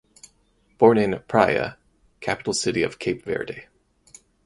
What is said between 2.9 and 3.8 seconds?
Cape Verde).